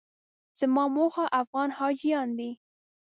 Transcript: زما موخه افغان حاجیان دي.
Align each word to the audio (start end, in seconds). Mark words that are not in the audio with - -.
زما 0.59 0.83
موخه 0.95 1.25
افغان 1.41 1.69
حاجیان 1.77 2.29
دي. 2.37 2.51